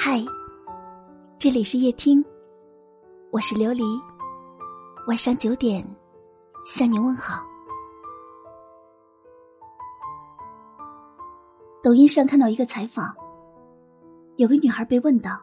[0.00, 0.24] 嗨，
[1.40, 2.24] 这里是夜听，
[3.32, 3.82] 我是琉璃。
[5.08, 5.84] 晚上九点
[6.64, 7.44] 向你问好。
[11.82, 13.12] 抖音上看到一个采访，
[14.36, 15.36] 有个女孩被问到：“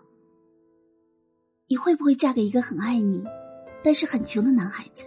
[1.68, 3.26] 你会不会嫁给一个很爱你，
[3.84, 5.04] 但是很穷的男孩子？”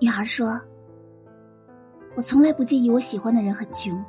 [0.00, 0.58] 女孩说
[2.16, 4.02] ：“我从来不介意我喜欢的人很穷，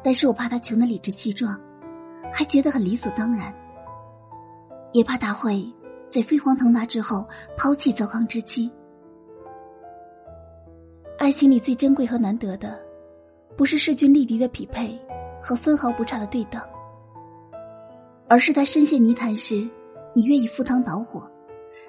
[0.00, 1.60] 但是我怕他穷的理直气壮。”
[2.32, 3.52] 还觉得很理所当然，
[4.92, 5.64] 也怕他会
[6.08, 8.70] 在飞黄腾达之后抛弃糟糠之妻。
[11.18, 12.78] 爱情里最珍贵和难得的，
[13.56, 14.96] 不是势均力敌的匹配
[15.42, 16.62] 和分毫不差的对等，
[18.28, 19.68] 而是他深陷泥潭时，
[20.14, 21.28] 你愿意赴汤蹈火；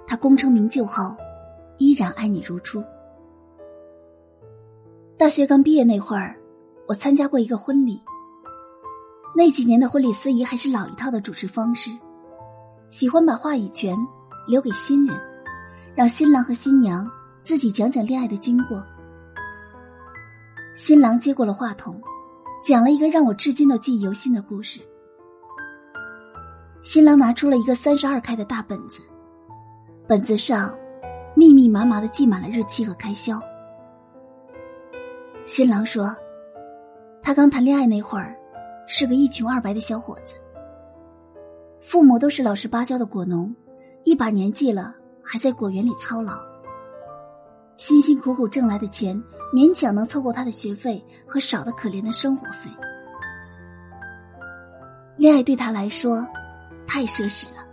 [0.07, 1.15] 他功成名就后，
[1.77, 2.83] 依然爱你如初。
[5.15, 6.35] 大学刚毕业那会儿，
[6.87, 8.01] 我参加过一个婚礼。
[9.35, 11.91] 那几年的婚礼司仪还是老一套的主持方式，
[12.89, 13.95] 喜欢把话语权
[14.47, 15.17] 留给新人，
[15.95, 17.09] 让新郎和新娘
[17.43, 18.83] 自己讲讲恋爱的经过。
[20.75, 22.01] 新郎接过了话筒，
[22.63, 24.81] 讲了一个让我至今都记忆犹新的故事。
[26.81, 29.01] 新郎拿出了一个三十二开的大本子，
[30.07, 30.73] 本子上
[31.35, 33.39] 密密麻麻的记满了日期和开销。
[35.45, 36.15] 新郎说，
[37.21, 38.35] 他刚谈恋爱那会儿。
[38.91, 40.33] 是个一穷二白的小伙子，
[41.79, 43.55] 父母都是老实巴交的果农，
[44.03, 46.39] 一把年纪了还在果园里操劳，
[47.77, 49.15] 辛辛苦苦挣来的钱
[49.53, 52.71] 勉强能凑够他的学费和少的可怜的生活费。
[55.17, 56.27] 恋爱对他来说
[56.87, 57.63] 太奢侈了，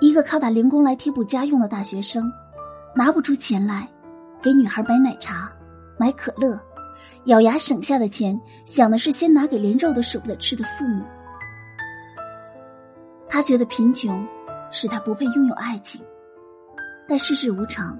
[0.00, 2.32] 一个靠打零工来贴补家用的大学生，
[2.94, 3.86] 拿不出钱来
[4.40, 5.52] 给女孩买奶茶、
[5.98, 6.58] 买可乐。
[7.26, 11.04] 咬牙省下的钱，想的是先拿给连肉都舍不得吃的父母。
[13.28, 14.24] 他觉得贫穷
[14.70, 16.00] 使他不配拥有爱情，
[17.08, 17.98] 但世事无常，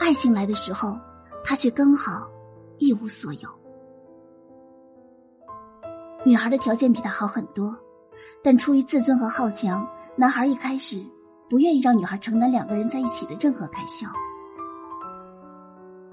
[0.00, 0.98] 爱情来的时候，
[1.44, 2.28] 他却刚好
[2.78, 3.48] 一无所有。
[6.24, 7.72] 女孩的条件比他好很多，
[8.42, 11.00] 但出于自尊和好强，男孩一开始
[11.48, 14.08] 不愿意让女孩承担两个人在一起的任何开销。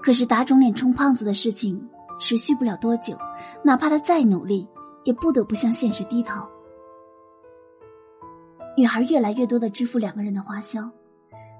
[0.00, 1.90] 可是打肿脸充胖子的事情。
[2.18, 3.18] 持续不了多久，
[3.62, 4.66] 哪怕他再努力，
[5.02, 6.46] 也不得不向现实低头。
[8.76, 10.88] 女孩越来越多的支付两个人的花销，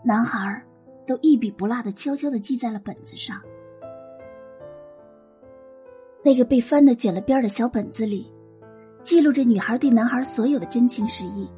[0.05, 0.65] 男孩
[1.07, 3.41] 都一笔不落的悄悄的记在了本子上。
[6.25, 8.33] 那个被翻的卷了边的小本子里，
[9.03, 11.49] 记录着女孩对男孩所有的真情实意，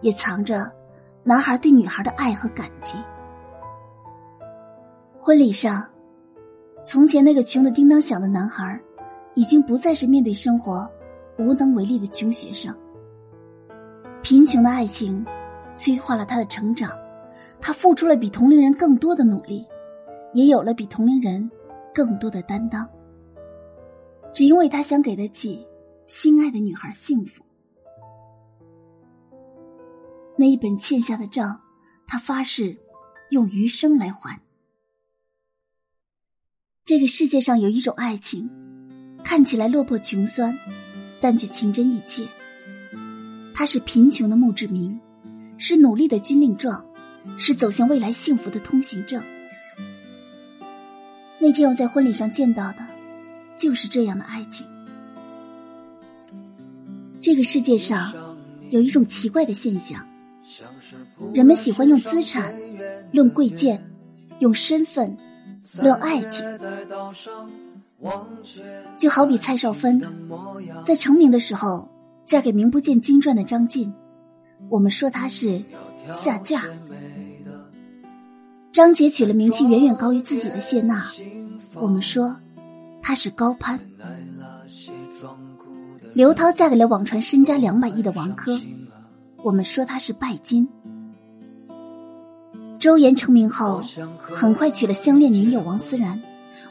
[0.00, 0.70] 也藏着
[1.22, 2.96] 男孩对女孩的爱和感激。
[5.18, 5.86] 婚礼上。
[6.84, 8.80] 从前那个穷的叮当响的男孩，
[9.34, 10.88] 已经不再是面对生活
[11.38, 12.74] 无能为力的穷学生。
[14.22, 15.24] 贫穷的爱情，
[15.74, 16.90] 催化了他的成长，
[17.60, 19.66] 他付出了比同龄人更多的努力，
[20.32, 21.50] 也有了比同龄人
[21.94, 22.88] 更多的担当。
[24.32, 25.66] 只因为他想给得起
[26.06, 27.44] 心爱的女孩幸福。
[30.36, 31.60] 那一本欠下的账，
[32.06, 32.76] 他发誓
[33.30, 34.40] 用余生来还。
[36.88, 38.48] 这个世界上有一种爱情，
[39.22, 40.58] 看起来落魄穷酸，
[41.20, 42.26] 但却情真意切。
[43.52, 44.98] 它是贫穷的墓志铭，
[45.58, 46.82] 是努力的军令状，
[47.36, 49.22] 是走向未来幸福的通行证。
[51.38, 52.78] 那天我在婚礼上见到的，
[53.54, 54.66] 就是这样的爱情。
[57.20, 58.38] 这个世界上
[58.70, 60.08] 有一种奇怪的现象，
[61.34, 62.50] 人们喜欢用资产
[63.12, 63.90] 论贵贱，
[64.38, 65.14] 用身份。
[65.76, 66.44] 论爱情，
[68.98, 70.00] 就好比蔡少芬
[70.84, 71.88] 在成名的时候
[72.26, 73.92] 嫁给名不见经传的张晋，
[74.68, 75.62] 我们说她是
[76.12, 76.60] 下嫁；
[78.72, 81.04] 张杰娶了名气远远高于自己的谢娜，
[81.74, 82.36] 我们说
[83.02, 83.78] 她是高攀；
[86.14, 88.60] 刘涛嫁给了网传身家两百亿的王珂，
[89.42, 90.68] 我们说她是拜金。
[92.78, 93.82] 周岩成名后，
[94.20, 96.20] 很快娶了相恋女友王思然。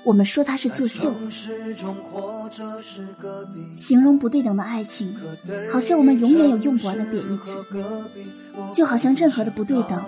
[0.03, 1.13] 我们说他是作秀。
[3.75, 5.13] 形容不对等的爱情，
[5.71, 7.57] 好像我们永远有用不完的贬义词，
[8.73, 10.01] 就好像任何的不对等，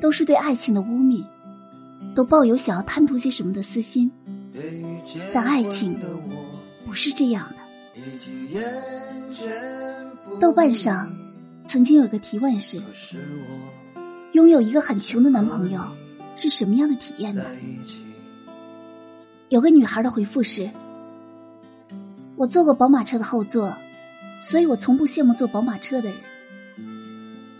[0.00, 1.24] 都是对爱情的污蔑，
[2.16, 4.10] 都抱有想要贪图些什么的私心。
[5.32, 5.96] 但爱情
[6.84, 7.56] 不是这样的。
[10.40, 11.14] 豆瓣上
[11.64, 12.82] 曾经有个提问是。
[14.34, 15.80] 拥有一个很穷的男朋友
[16.34, 17.44] 是什么样的体验呢？
[19.48, 20.68] 有个女孩的回复是
[22.34, 23.72] ：“我坐过宝马车的后座，
[24.40, 26.18] 所以我从不羡慕坐宝马车的人。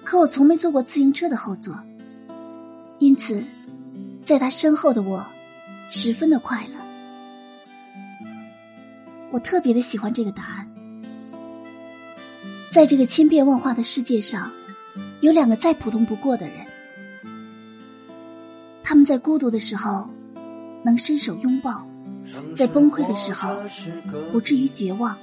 [0.02, 1.80] 可我从没坐过自行车的后座，
[2.98, 3.40] 因此，
[4.24, 5.24] 在他身后的我，
[5.90, 6.74] 十分的快乐。
[9.30, 10.68] 我特别的喜欢这个答案。
[12.68, 14.50] 在这个千变万化的世界上，
[15.20, 16.63] 有两个再普通不过的人，
[18.94, 20.08] 他们在孤独的时候
[20.84, 21.84] 能伸手拥抱，
[22.54, 23.56] 在崩溃的时候
[24.30, 25.18] 不至于绝望，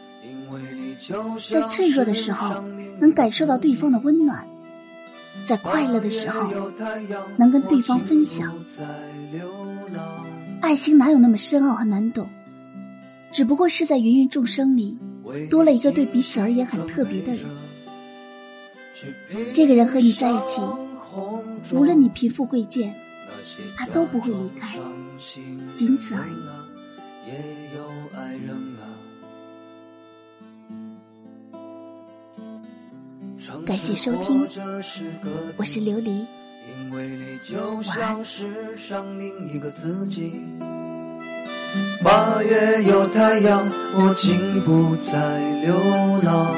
[1.50, 2.62] 在脆弱的时候
[3.00, 4.46] 能感受到对方的温暖。
[5.46, 6.52] 在快乐的时候，
[7.38, 8.54] 能跟对方分享。
[10.60, 12.28] 爱情哪有那么深奥和难懂？
[13.32, 15.00] 只不过是在芸芸众生里，
[15.50, 17.46] 多了一个对彼此而言很特别的人。
[19.54, 20.62] 这个人和你在一起，
[21.72, 22.94] 无论你贫富贵贱，
[23.76, 24.78] 他都不会离开，
[25.74, 26.34] 仅此而已。
[33.66, 34.48] 感谢收听，
[35.58, 36.26] 我是琉璃。
[36.70, 40.40] 因为你就像是上另一个自己。
[42.04, 45.76] 八月有太阳，我竟不再流
[46.22, 46.56] 浪。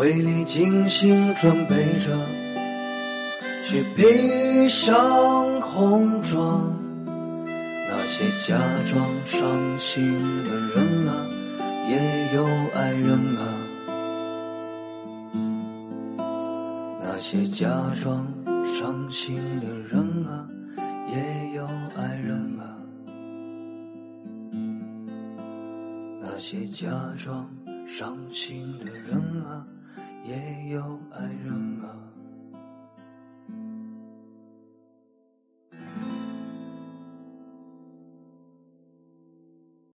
[0.00, 2.16] 为你精心准备着，
[3.62, 6.74] 去披上红妆。
[7.04, 10.02] 那些假装伤心
[10.44, 11.26] 的人啊。
[11.90, 13.42] 也有爱人啊，
[17.02, 17.68] 那些假
[18.00, 18.24] 装
[18.64, 20.48] 伤心的人啊，
[21.12, 22.62] 也有爱人啊，
[26.22, 26.88] 那些假
[27.18, 27.50] 装
[27.88, 29.66] 伤心的人啊，
[30.24, 32.19] 也有爱人啊。